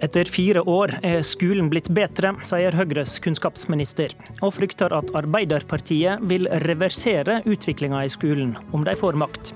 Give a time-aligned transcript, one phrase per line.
[0.00, 6.48] Etter fire år er skolen blitt bedre, sier Høyres kunnskapsminister, og frykter at Arbeiderpartiet vil
[6.64, 9.52] reversere utviklinga i skolen om de får makt.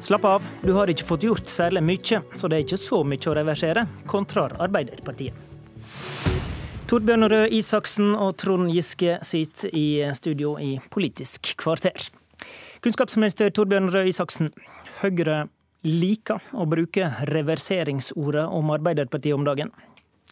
[0.00, 3.28] Slapp av, du har ikke fått gjort særlig mye, så det er ikke så mye
[3.28, 5.36] å reversere, kontrar Arbeiderpartiet.
[6.88, 12.08] Torbjørn Røe Isaksen og Trond Giske sitter i studio i Politisk kvarter.
[12.84, 14.52] Kunnskapsminister Torbjørn Røe Isaksen,
[15.02, 15.48] Høyre
[15.86, 19.70] liker å bruke reverseringsordet om Arbeiderpartiet om dagen.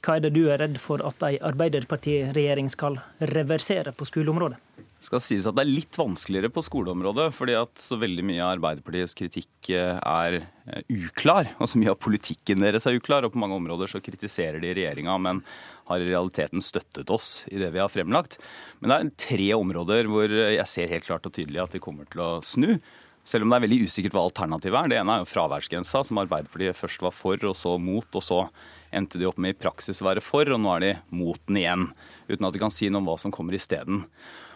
[0.05, 2.99] Hva er det du er redd for at ei Arbeiderpartiregjering skal
[3.33, 4.59] reversere på skoleområdet?
[4.77, 8.41] Det skal sies at det er litt vanskeligere på skoleområdet, fordi at så veldig mye
[8.41, 11.51] av Arbeiderpartiets kritikk eh, er eh, uklar.
[11.59, 14.73] Og så mye av politikken deres er uklar, og på mange områder så kritiserer de
[14.77, 15.43] regjeringa, men
[15.91, 18.39] har i realiteten støttet oss i det vi har fremlagt.
[18.81, 22.09] Men det er tre områder hvor jeg ser helt klart og tydelig at de kommer
[22.09, 22.73] til å snu.
[23.25, 24.93] Selv om det er veldig usikkert hva alternativet er.
[24.93, 28.05] Det ene er jo fraværsgrensa, som Arbeiderpartiet først var for, og så mot.
[28.05, 28.45] Og så
[28.95, 31.63] endte de opp med i praksis å være for, og nå er de mot den
[31.63, 31.87] igjen.
[32.29, 34.05] Uten at de kan si noe om hva som kommer isteden.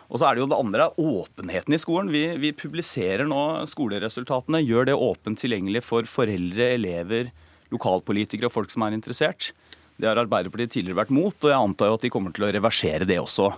[0.09, 2.13] Og så er det jo det andre, åpenheten i skolen.
[2.13, 4.63] Vi, vi, publiserer nå skoleresultatene.
[4.65, 7.33] Gjør det åpent tilgjengelig for foreldre, elever,
[7.73, 9.51] lokalpolitikere og folk som er interessert.
[9.99, 12.53] Det har Arbeiderpartiet tidligere vært mot, og jeg antar jo at de kommer til å
[12.55, 13.51] reversere det også.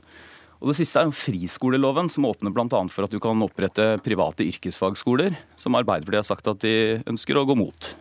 [0.60, 2.68] Og Det siste er jo friskoleloven, som åpner bl.a.
[2.92, 7.46] for at du kan opprette private yrkesfagskoler, som Arbeiderpartiet har sagt at de ønsker å
[7.48, 7.92] gå mot.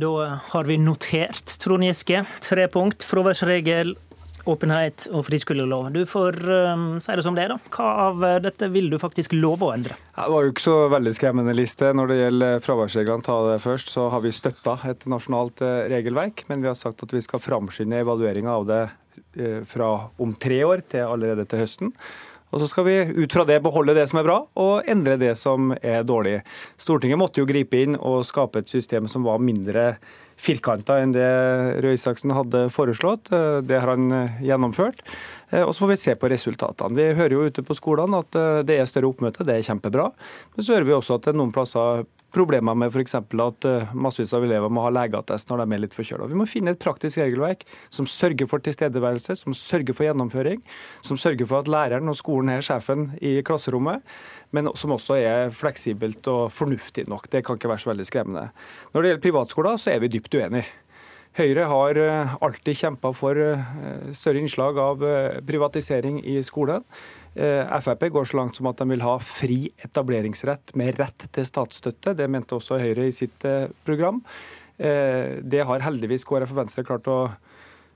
[0.00, 0.10] Da
[0.50, 2.24] har vi notert, Trond Giske.
[2.42, 3.06] Tre punkt.
[3.06, 3.94] Fraværsregel,
[4.50, 5.92] åpenhet og friskolelov.
[5.94, 7.74] Du får um, si det som det er, da.
[7.74, 9.98] Hva av dette vil du faktisk love å endre?
[10.16, 11.92] Det var jo ikke så veldig skremmende liste.
[11.94, 16.46] Når det gjelder fraværsreglene, ta det først, så har vi støtta et nasjonalt eh, regelverk.
[16.50, 18.82] Men vi har sagt at vi skal framskynde evalueringa av det
[19.68, 19.88] fra
[20.20, 21.94] om tre år til allerede til høsten.
[22.50, 25.36] Og så skal vi ut fra det beholde det som er bra, og endre det
[25.38, 26.40] som er dårlig.
[26.80, 29.92] Stortinget måtte jo gripe inn og skape et system som var mindre
[30.40, 31.28] firkanta enn det
[31.84, 33.28] Røe Isaksen hadde foreslått.
[33.34, 35.04] Eh, det har han eh, gjennomført.
[35.50, 36.94] Og så får vi se på resultatene.
[36.94, 40.04] Vi hører jo ute på skolene at det er større oppmøte, det er kjempebra.
[40.54, 42.04] Men så hører vi også at det er noen plasser
[42.34, 43.16] problemer med f.eks.
[43.18, 46.28] at eh, massevis av elever må ha legeattest når de er litt forkjøla.
[46.30, 50.62] Vi må finne et praktisk regelverk som sørger for tilstedeværelse, som sørger for gjennomføring,
[51.06, 54.04] som sørger for at læreren og skolen er sjefen i klasserommet,
[54.54, 57.30] men som også er fleksibelt og fornuftig nok.
[57.30, 58.48] Det kan ikke være så veldig skremmende.
[58.92, 60.68] Når det gjelder privatskoler, så er vi dypt uenige.
[61.38, 65.02] Høyre har eh, alltid kjempa for eh, større innslag av
[65.46, 66.86] privatisering i skolen.
[67.34, 71.46] Eh, Frp går så langt som at de vil ha fri etableringsrett med rett til
[71.46, 72.16] statsstøtte.
[72.18, 74.18] Det mente også Høyre i sitt eh, program.
[74.78, 77.22] Eh, det har heldigvis KrF og Venstre klart å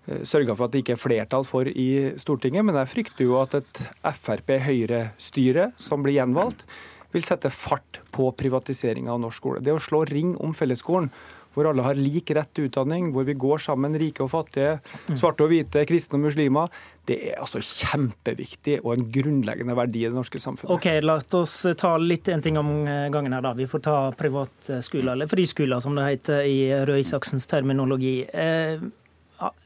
[0.05, 2.67] sørge for at det ikke er flertall for i Stortinget.
[2.69, 6.67] Men jeg frykter jo at et Frp-Høyre-styre som blir gjenvalgt,
[7.15, 9.63] vil sette fart på privatiseringa av norsk skole.
[9.65, 11.09] Det å slå ring om fellesskolen
[11.55, 14.79] hvor alle har lik rett til utdanning, hvor vi går sammen, rike og fattige,
[15.15, 16.75] svarte og hvite, kristne og muslimer.
[17.05, 20.73] Det er altså kjempeviktig og en grunnleggende verdi i det norske samfunnet.
[20.73, 22.73] Ok, La oss ta litt en ting om
[23.13, 23.45] gangen her.
[23.45, 23.53] da.
[23.57, 28.23] Vi får ta privatskoler, eller friskoler som det heter i Røe Isaksens terminologi.
[28.33, 28.81] Eh,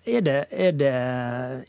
[0.08, 0.92] er det, er det,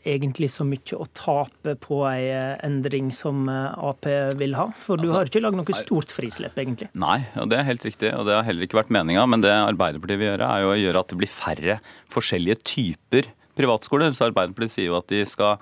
[0.08, 2.30] egentlig så mye å tape på ei
[2.64, 4.08] endring som Ap
[4.40, 4.68] vil ha?
[4.80, 6.88] For du altså, har ikke lagd noe stort frislipp, egentlig?
[6.98, 8.12] Nei, og det er helt riktig.
[8.16, 9.26] Og det har heller ikke vært meninga.
[9.30, 11.76] Men det Arbeiderpartiet vil gjøre, er jo å gjøre at det blir færre
[12.16, 13.30] forskjellige typer
[13.60, 14.16] privatskoler.
[14.16, 15.60] Så Arbeiderpartiet sier jo at de skal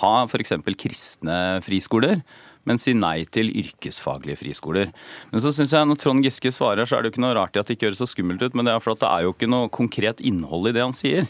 [0.00, 0.54] ha f.eks.
[0.78, 2.22] kristne friskoler
[2.68, 4.90] men si nei til yrkesfaglige friskoler.
[5.32, 7.56] Men så synes jeg Når Trond Giske svarer, så er det jo ikke noe rart
[7.56, 9.24] i at det ikke høres så skummelt ut, men det er for at det er
[9.24, 11.28] jo ikke noe konkret innhold i det han sier.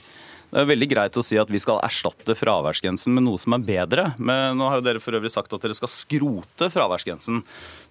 [0.50, 3.66] Det er veldig greit å si at vi skal erstatte fraværsgrensen med noe som er
[3.66, 4.06] bedre.
[4.18, 7.44] Men nå har jo dere for øvrig sagt at dere skal skrote fraværsgrensen.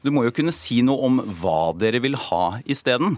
[0.04, 3.16] Du må jo kunne si noe om hva dere vil ha isteden.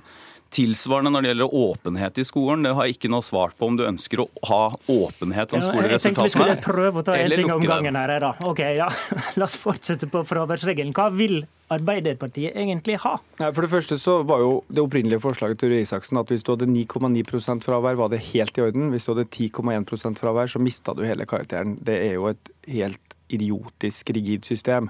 [0.52, 2.66] Tilsvarende når det gjelder åpenhet i skolen.
[2.68, 5.96] Det har jeg ikke noe svart på om du ønsker å ha åpenhet om skoleresultatene.
[5.96, 8.16] Jeg tenkte vi skulle prøve å ta en ting om gangen her.
[8.20, 8.34] Da.
[8.50, 8.90] Ok, ja.
[9.40, 10.92] La oss fortsette på fraværsregelen.
[10.98, 11.40] Hva vil
[11.72, 13.14] Arbeiderpartiet egentlig ha?
[13.40, 16.52] For det første så var jo det opprinnelige forslaget til Røe Isaksen at hvis du
[16.52, 18.90] hadde 9,9% fravær, var det helt i orden.
[18.92, 21.78] Hvis du hadde 10,1% fravær, så mista du hele karakteren.
[21.80, 24.90] Det er jo et helt idiotisk rigid system.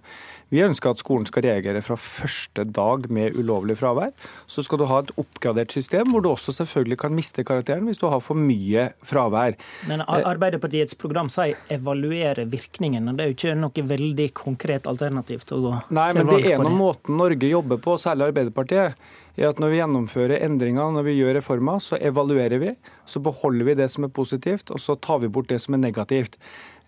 [0.52, 4.12] Vi ønsker at skolen skal reagere fra første dag med ulovlig fravær.
[4.52, 8.02] Så skal du ha et oppgradert system hvor du også selvfølgelig kan miste karakteren hvis
[8.02, 9.56] du har for mye fravær.
[9.90, 15.48] Men Arbeiderpartiets program sier evaluere virkningen, og det er jo ikke noe veldig konkret alternativ
[15.48, 19.00] til å gå Nei, men det er en måten Norge jobber på, særlig Arbeiderpartiet
[19.40, 22.74] er at når vi gjennomfører endringer, når vi gjør reformer, så evaluerer vi.
[23.08, 25.84] Så beholder vi det som er positivt, og så tar vi bort det som er
[25.86, 26.38] negativt.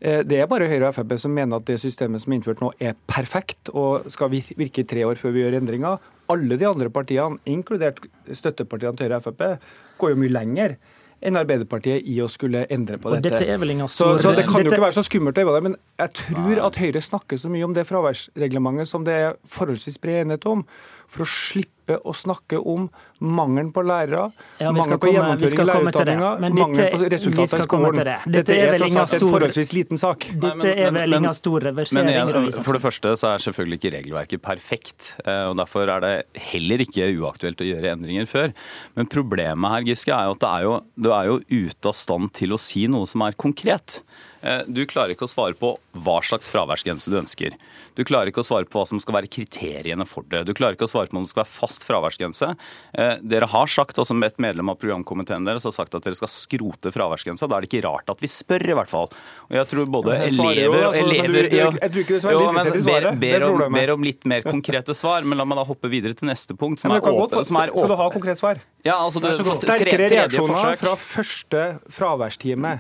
[0.04, 2.64] Eh, det er bare Høyre og Frp som mener at det systemet som er innført
[2.64, 6.10] nå er perfekt og skal virke i tre år før vi gjør endringer.
[6.34, 9.72] Alle de andre partiene, inkludert støttepartiene til Høyre og Frp,
[10.02, 10.76] går jo mye lenger
[11.24, 13.30] enn Arbeiderpartiet i å skulle endre på dette.
[13.32, 14.66] dette er ingen så, så det kan dette...
[14.68, 17.86] jo ikke være så skummelt, men jeg tror at Høyre snakker så mye om det
[17.88, 20.66] fraværsreglementet som det er forholdsvis bred enighet om
[21.14, 22.88] for å slippe å snakke om
[23.24, 28.00] mangelen på lærere, ja, mangelen på gjennomføring i lærerutdanninga, mangelen på resultater i skolen.
[28.00, 30.28] Dette, dette er, tross alt en forholdsvis liten sak.
[30.44, 32.52] Dette er vel ingen stor reversering?
[32.60, 35.14] For det første så er selvfølgelig ikke regelverket perfekt.
[35.26, 36.14] Eh, og Derfor er det
[36.52, 38.54] heller ikke uaktuelt å gjøre endringer før.
[38.98, 42.34] Men problemet her Giske, er jo at er jo, du er jo ute av stand
[42.36, 44.02] til å si noe som er konkret.
[44.44, 45.72] Eh, du klarer ikke å svare på
[46.04, 47.56] hva slags fraværsgrense du ønsker.
[47.96, 50.44] Du klarer ikke å svare på hva som skal være kriteriene for det.
[50.50, 52.52] Du klarer ikke å svare på om det skal være fast fraværsgrense.
[52.94, 56.18] Eh, dere har sagt, også med et medlem av programkomiteen deres har sagt at dere
[56.20, 57.50] skal skrote fraværsgrensa.
[57.50, 59.10] Da er det ikke rart at vi spør, i hvert fall.
[59.50, 63.18] Og jeg tror både elever og elever Jeg.
[63.24, 66.30] Ber, om, ber om litt mer konkrete svar, men la meg da hoppe videre til
[66.30, 67.44] neste punkt, som er åpen.
[67.44, 68.62] Skal du ha konkret svar?
[68.84, 71.62] Ja, altså, det, Sterkere reaksjoner fra første
[71.94, 72.78] fraværstime.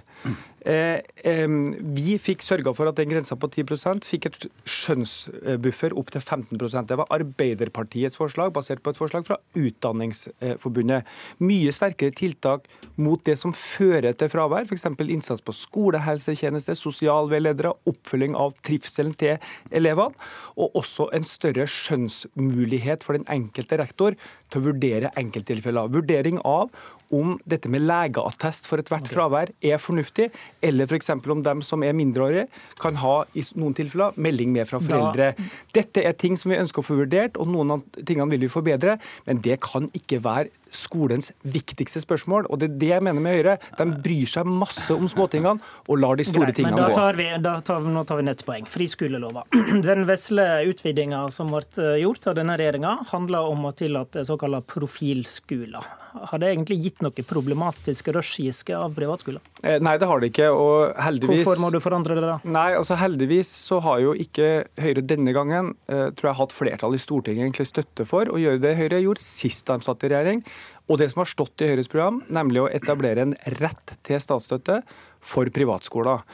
[0.63, 1.01] Eh,
[1.95, 6.87] vi fikk sørga for at den grensa på 10 fikk et skjønnsbuffer opp til 15%
[6.87, 11.03] Det var Arbeiderpartiets forslag, basert på et forslag fra Utdanningsforbundet.
[11.43, 14.87] Mye sterkere tiltak mot det som fører til fravær, f.eks.
[15.03, 19.37] innsats på skolehelsetjeneste, sosialveiledere, oppfølging av trivselen til
[19.71, 20.15] elevene,
[20.55, 24.15] og også en større skjønnsmulighet for den enkelte rektor
[24.49, 25.91] til å vurdere enkelttilfeller.
[25.91, 26.71] Vurdering av
[27.13, 29.15] om dette med legeattest for ethvert okay.
[29.15, 30.29] fravær er fornuftig,
[30.61, 31.09] eller f.eks.
[31.09, 32.47] om dem som er mindreårige,
[32.81, 35.31] kan ha i noen tilfeller melding med fra foreldre.
[35.37, 35.47] Da.
[35.79, 38.51] Dette er ting som vi ønsker å få vurdert, og noen av tingene vil vi
[38.51, 38.97] forbedre,
[39.27, 42.47] men det kan ikke være skolens viktigste spørsmål.
[42.49, 43.57] Og det er det jeg mener med Høyre.
[43.79, 46.97] De bryr seg masse om småtingene og lar de store Greit, tingene gå.
[46.97, 47.29] Tar vi,
[47.67, 48.69] tar, nå tar vi nett poeng.
[48.69, 49.45] Friskolelova.
[49.87, 54.63] Den vesle utvidinga som ble eh, gjort av denne regjeringa, handler om å tillate såkalte
[54.73, 55.91] profilskoler.
[56.13, 59.41] Har det egentlig gitt noe problematisk rushgiske av privatskoler?
[59.63, 60.49] Eh, nei, det har det ikke.
[60.53, 61.41] og heldigvis...
[61.41, 62.37] Hvorfor må du forandre det, da?
[62.45, 66.97] Nei, altså Heldigvis så har jo ikke Høyre denne gangen eh, tror jeg, hatt flertall
[66.97, 70.43] i Stortinget egentlig støtte for å gjøre det Høyre gjorde sist de satt i regjering.
[70.91, 74.81] Og det som har stått i Høyres program, nemlig å etablere en rett til statsstøtte
[75.23, 76.25] for privatskoler.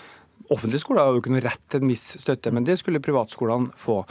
[0.50, 3.70] Offentlige skoler har jo ikke noe rett til en viss støtte, men det skulle privatskolene
[3.78, 4.02] få.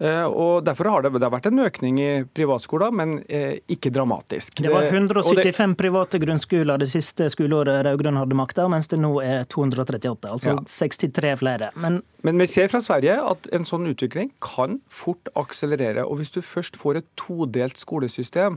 [0.00, 3.92] Eh, og Derfor har det, det har vært en økning i privatskoler, men eh, ikke
[3.92, 4.62] dramatisk.
[4.64, 9.12] Det var 175 det, private grunnskoler det siste skoleåret rød-grønn hadde makta, mens det nå
[9.20, 10.62] er 238, altså ja.
[10.72, 11.72] 63 flere.
[11.76, 16.06] Men, men vi ser fra Sverige at en sånn utvikling kan fort akselerere.
[16.06, 18.56] og Hvis du først får et todelt skolesystem,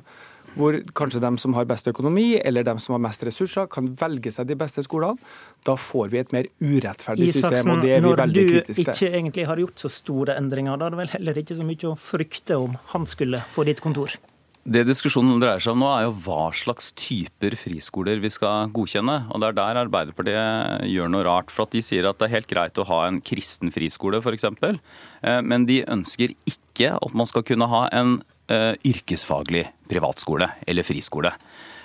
[0.58, 4.34] hvor kanskje de som har best økonomi eller de som har mest ressurser, kan velge
[4.34, 5.18] seg de beste skolene.
[5.66, 8.84] Da får vi et mer urettferdig Isaksen, system, og det er vi veldig kritiske til.
[8.84, 11.58] Når du ikke egentlig har gjort så store endringer, da er det vel heller ikke
[11.58, 14.18] så mye å frykte om han skulle få ditt kontor?
[14.64, 19.18] Det diskusjonen dreier seg om nå, er jo hva slags typer friskoler vi skal godkjenne.
[19.36, 21.52] Og Det er der Arbeiderpartiet gjør noe rart.
[21.52, 24.48] For at de sier at det er helt greit å ha en kristen friskole, f.eks.
[24.64, 31.32] Eh, men de ønsker ikke at man skal kunne ha en yrkesfaglig privatskole eller friskole.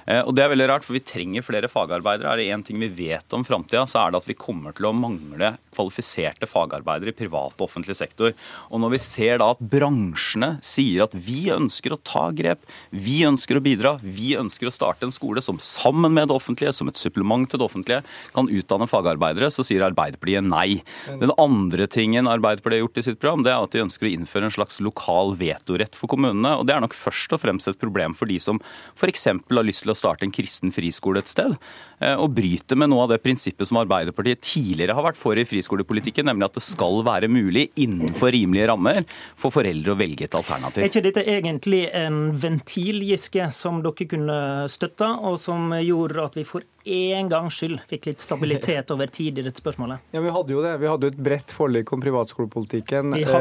[0.09, 2.33] Eh, og det er veldig rart, for Vi trenger flere fagarbeidere.
[2.33, 4.89] Er det én ting vi vet om framtida, så er det at vi kommer til
[4.89, 8.33] å mangle kvalifiserte fagarbeidere i privat og offentlig sektor.
[8.73, 13.21] Og Når vi ser da at bransjene sier at vi ønsker å ta grep, vi
[13.29, 16.89] ønsker å bidra, vi ønsker å starte en skole som sammen med det offentlige, som
[16.89, 18.03] et supplement til det offentlige,
[18.35, 20.81] kan utdanne fagarbeidere, så sier Arbeiderpartiet nei.
[21.21, 24.13] Den andre tingen Arbeiderpartiet har gjort i sitt program, det er at de ønsker å
[24.15, 26.57] innføre en slags lokal vetorett for kommunene.
[26.59, 28.61] og Det er nok først og fremst et problem for de som
[28.97, 29.29] f.eks.
[29.29, 31.57] har lyst til å starte en kristen friskole et sted,
[32.01, 35.47] eh, og bryter med noe av det prinsippet som Arbeiderpartiet tidligere har vært for i
[35.49, 39.05] friskolepolitikken, nemlig at det skal være mulig innenfor rimelige rammer
[39.39, 40.85] for foreldre å velge et alternativ.
[40.85, 44.41] Er ikke dette egentlig en ventil, Giske, som dere kunne
[44.71, 49.41] støtta, og som gjorde at vi for en gangs skyld fikk litt stabilitet over tid
[49.41, 50.05] i dette spørsmålet?
[50.15, 50.75] Ja, Vi hadde jo det.
[50.83, 53.35] Vi hadde jo et bredt forlik om privatskolepolitikken eh,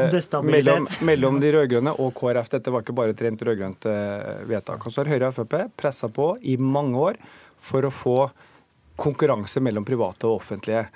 [0.44, 2.52] mellom, mellom, de rød-grønne og KrF.
[2.56, 4.84] Dette var ikke bare et rent rød-grønt eh, vedtak.
[4.84, 7.20] Og så har Høyre og Frp pressa på i mange år
[7.70, 8.18] for å få
[8.98, 10.86] konkurranse mellom private og offentlige.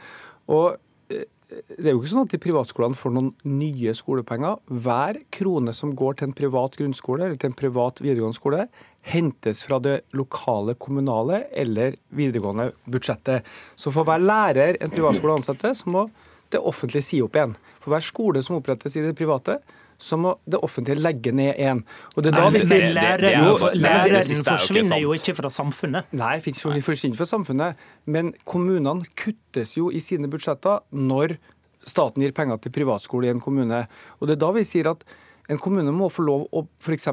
[0.53, 0.75] Og
[1.13, 4.61] eh, det er jo ikke sånn at de privatskolene får noen nye skolepenger.
[4.85, 8.67] Hver krone som går til en privat grunnskole eller til en privat videregående skole,
[9.03, 13.47] hentes fra det lokale kommunale eller videregående budsjettet.
[13.77, 16.07] Så for hver lærer en privatskole ansetter, så må
[16.53, 17.57] det offentlige si opp igjen.
[17.83, 19.59] For hver skole som opprettes i det private,
[20.03, 21.83] så må det offentlige legge ned én.
[22.19, 22.59] Læreren
[24.43, 26.11] forsvinner jo ikke fra samfunnet.
[26.19, 27.83] Nei, forsvinner fra samfunnet.
[28.11, 31.37] Men kommunene kuttes jo i sine budsjetter når
[31.87, 33.85] staten gir penger til privatskole i en kommune.
[34.21, 35.05] Og det er da vi sier at
[35.51, 37.09] En kommune må få lov å f.eks.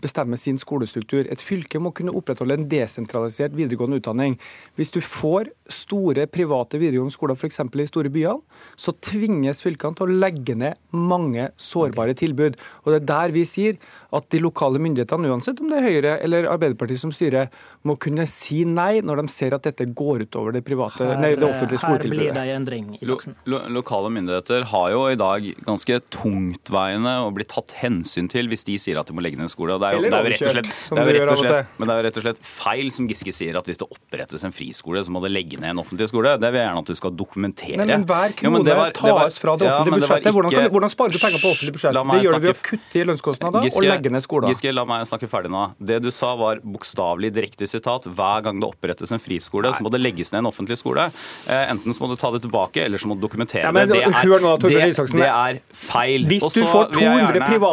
[0.00, 1.26] bestemme sin skolestruktur.
[1.28, 4.38] Et fylke må kunne opprettholde en desentralisert videregående utdanning.
[4.78, 7.60] Hvis du får store private videregående skoler f.eks.
[7.60, 8.40] i store byer,
[8.80, 12.56] så tvinges fylkene til å legge ned mange sårbare tilbud.
[12.84, 13.76] Og Det er der vi sier
[14.14, 17.52] at de lokale myndighetene, uansett om det er Høyre eller Arbeiderpartiet som styrer,
[17.84, 21.34] må kunne si nei når de ser at dette går utover det, private, her, nei,
[21.36, 22.30] det offentlige skoletilbudet.
[22.30, 23.18] Her blir det en endring, i Lo,
[23.50, 28.64] lo, lokale myndigheter har jo i dag ganske tungtveiende og bli tatt hensyn til hvis
[28.68, 29.76] de sier at de må legge ned en skole.
[29.80, 31.72] Det er jo, det er jo rett og slett, det er jo rett og slett,
[31.78, 34.46] men det er jo rett og slett feil som Giske sier, at hvis det opprettes
[34.46, 36.36] en friskole, så må det legge ned en offentlig skole.
[36.40, 37.78] Det vil jeg gjerne at du skal dokumentere.
[37.80, 40.36] Men, men hver krone jo, var, tas fra det offentlige ja, budsjettet.
[40.36, 41.98] Hvordan, kan, hvordan, sparer du penger på offentlig budsjett?
[41.98, 44.52] Det gjør du ved å kutte i lønnskostnader og legge ned skoler.
[44.54, 45.66] Giske, la meg snakke ferdig nå.
[45.92, 48.08] Det du sa var bokstavelig direkte sitat.
[48.08, 51.08] Hver gang det opprettes en friskole, så må det legges ned en offentlig skole.
[51.48, 53.88] Eh, enten så må du ta det tilbake, eller så må du dokumentere ja, men,
[53.90, 54.02] det.
[54.04, 54.72] Det er, nå, det,
[55.14, 56.26] det er feil.
[56.30, 57.63] Hvis du får 200 private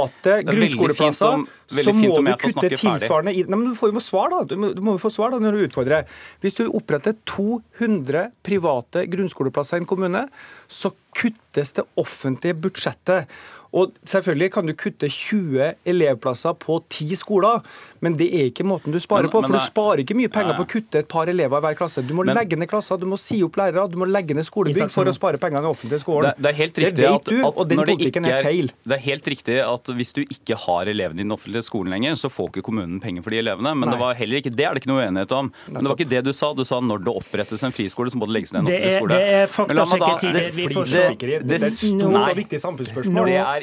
[0.47, 4.41] grunnskoleplasser så må du kutte tilsvarende i Nei, men Du får jo svar, da.
[4.47, 6.09] Du må, du må få svar da når du utfordrer.
[6.43, 10.25] Hvis du oppretter 200 private grunnskoleplasser i en kommune,
[10.71, 13.31] så kuttes det offentlige budsjettet.
[13.71, 17.61] Og Selvfølgelig kan du kutte 20 elevplasser på 10 skoler,
[18.03, 19.41] men det er ikke måten du sparer men, på.
[19.45, 22.03] For du sparer ikke mye penger på å kutte et par elever i hver klasse.
[22.03, 24.47] Du må men, legge ned klasser, du må si opp lærere, du må legge ned
[24.47, 26.31] skolebygg for å spare penger i den offentlige skolen.
[26.31, 28.73] Det, det, er helt riktig det vet du, at, og den politikken er, er feil.
[28.83, 32.17] Det er helt riktig at hvis du ikke har elevene i den offentlige skolen lenger,
[32.19, 33.75] så får ikke kommunen penger for de elevene.
[33.77, 33.95] Men Nei.
[33.95, 35.53] det var heller ikke det er det ikke noe uenighet om.
[35.69, 36.51] Men det var ikke det du sa.
[36.57, 39.21] Du sa når det opprettes en friskole, så må det legges ned en offentlig skole.
[39.21, 41.05] Det er faktasjekket vi får det,
[41.47, 42.59] det, det, noe viktig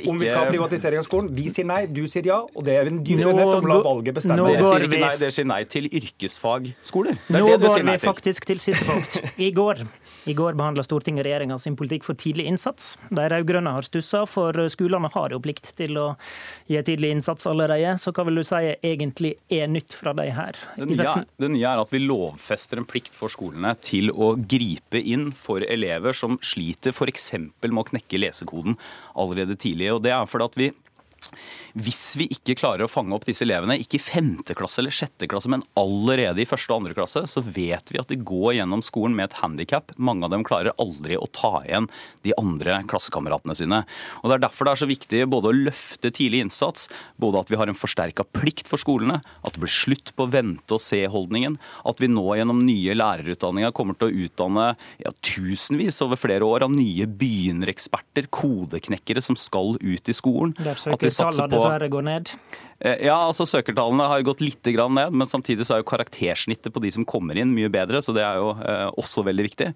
[0.06, 1.30] samfunnsspørsmål om vi skal ha privatisering av skolen.
[1.38, 4.18] Vi sier nei, du sier ja, og det er en dyr uenighet om la valget
[4.18, 4.48] bestemme.
[4.48, 7.20] Det sier ikke nei, det sier nei til yrkesfagskoler.
[7.34, 9.20] Nå går vi faktisk til siste punkt.
[9.38, 9.86] I går
[10.28, 12.96] i går behandla Stortinget regjeringa sin politikk for tidlig innsats.
[13.08, 16.06] De rød-grønne har stussa, for skolene har jo plikt til å
[16.68, 17.94] gi tidlig innsats allerede.
[18.00, 20.58] Så hva vil du si egentlig er nytt fra de her?
[20.76, 25.00] Det nye, det nye er at vi lovfester en plikt for skolene til å gripe
[25.00, 27.30] inn for elever som sliter f.eks.
[27.38, 28.76] med å knekke lesekoden
[29.18, 29.87] allerede tidlig.
[29.94, 30.70] Og det er fordi at vi
[31.78, 35.28] hvis vi ikke klarer å fange opp disse elevene, ikke i femte klasse eller sjette
[35.30, 38.82] klasse, men allerede i første og andre klasse, så vet vi at de går gjennom
[38.84, 39.92] skolen med et handikap.
[39.96, 41.88] Mange av dem klarer aldri å ta igjen
[42.26, 43.82] de andre klassekameratene sine.
[44.22, 46.88] Og Det er derfor det er så viktig både å løfte tidlig innsats,
[47.20, 51.58] både at vi har en forsterka plikt for skolene, at det blir slutt på vente-og-se-holdningen,
[51.88, 54.68] at vi nå gjennom nye lærerutdanninger kommer til å utdanne
[55.02, 60.54] ja, tusenvis over flere år av nye begynnereksperter, kodeknekkere, som skal ut i skolen.
[60.58, 62.32] At vi satser på dessverre går ned?
[62.78, 66.82] Eh, ja, altså Søkertallene har gått litt ned, men samtidig så er jo karaktersnittet på
[66.84, 69.72] de som kommer inn mye bedre, så det er jo eh, også veldig viktig.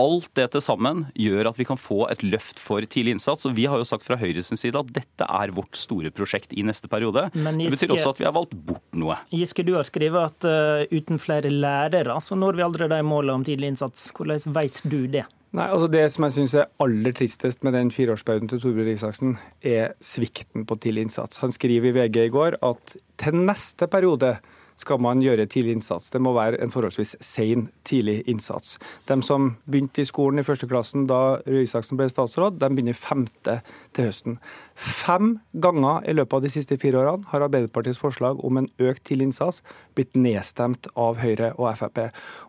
[0.00, 3.44] Alt det til sammen gjør at vi kan få et løft for tidlig innsats.
[3.48, 6.64] og Vi har jo sagt fra Høyres side at dette er vårt store prosjekt i
[6.64, 7.28] neste periode.
[7.34, 9.18] Men Giske, det betyr også at vi har valgt bort noe.
[9.32, 13.40] Giske, du har skrevet at uh, uten flere lærere så når vi aldri de målene
[13.40, 14.10] om tidlig innsats.
[14.16, 15.26] Hvordan vet du det?
[15.52, 19.34] Nei, altså Det som jeg syns er aller tristest med den fireårsperioden til Torbjørn Isaksen,
[19.60, 21.42] er svikten på tidlig innsats.
[21.44, 24.38] Han skriver i VG i går at til neste periode
[24.82, 26.10] skal man gjøre tidlig innsats.
[26.12, 28.76] Det må være en forholdsvis sen tidlig innsats.
[29.08, 32.98] De som begynte i skolen i første klassen da Røe Isaksen ble statsråd, de begynner
[32.98, 33.60] femte
[33.94, 34.38] til høsten.
[34.74, 39.04] Fem ganger i løpet av de siste fire årene har Arbeiderpartiets forslag om en økt
[39.06, 39.60] tidlig innsats
[39.96, 42.00] blitt nedstemt av Høyre og Frp.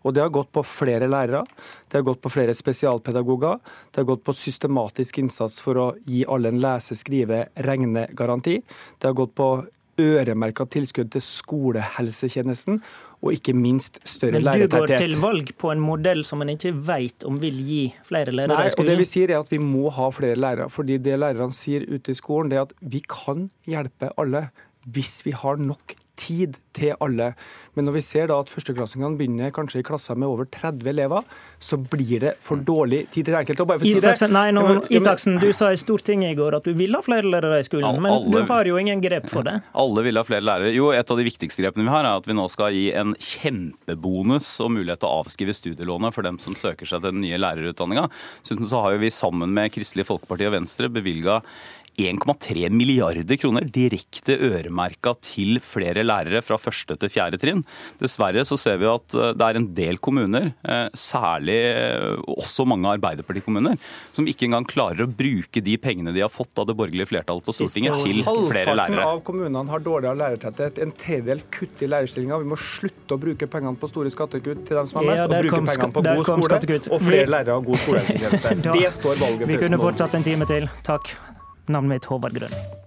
[0.03, 1.43] Og det har gått på flere lærere,
[1.91, 3.59] det har gått på flere spesialpedagoger,
[3.91, 8.61] det har gått på systematisk innsats for å gi alle en lese-, skrive-, regnegaranti.
[8.97, 9.49] Det har gått på
[9.99, 12.81] øremerka tilskudd til skolehelsetjenesten,
[13.23, 14.59] og ikke minst større lærertetthet.
[14.59, 17.81] Men du går til valg på en modell som en ikke vet om vil gi
[18.07, 18.73] flere lærere Nei?
[18.77, 20.69] Og det vi sier er at vi må ha flere lærere.
[20.69, 24.49] fordi det lærerne sier ute i skolen, det er at vi kan hjelpe alle
[24.83, 27.31] hvis vi har nok tid til alle.
[27.73, 31.25] Men når vi ser da at førsteklassingene begynner kanskje i klasser med over 30 elever,
[31.61, 33.65] så blir det for dårlig tid til det enkelte.
[33.89, 37.01] Isaksen, si nei, nå, Isaksen, du sa i Stortinget i går at du vil ha
[37.05, 39.59] flere lærere i skolen, men alle, du har jo ingen grep for det.
[39.83, 40.73] Alle vil ha flere lærere.
[40.73, 43.15] Jo, et av de viktigste grepene vi har, er at vi nå skal gi en
[43.17, 47.41] kjempebonus og mulighet til å avskrive studielånet for dem som søker seg til den nye
[47.41, 48.05] lærerutdanninga.
[48.43, 51.41] Dessuten så har jo vi sammen med Kristelig Folkeparti og Venstre bevilga
[51.97, 57.63] 1,3 milliarder kroner direkte øremerka til flere lærere fra første til fjerde trinn.
[58.01, 62.65] Dessverre så ser vi at eh, det er en del kommuner, eh, særlig eh, også
[62.69, 63.77] mange Arbeiderpartikommuner,
[64.15, 67.45] som ikke engang klarer å bruke de pengene de har fått av det borgerlige flertallet
[67.45, 69.03] på Stortinget til flere lærere.
[69.03, 70.81] Halvparten av kommunene har dårligere lærertetthet.
[70.83, 72.43] En tredjedel kutt i lærerstillinger.
[72.43, 75.29] Vi må slutte å bruke pengene på store skattekutt til dem som har mest, ja,
[75.29, 78.73] og bruke pengene på god skole og flere lærere og god skolehelsetjeneste.
[78.73, 80.69] det står valget Vi kunne fortsatt en time til.
[80.85, 81.15] Takk.
[81.67, 82.82] Navnet mitt Håvard Grønning.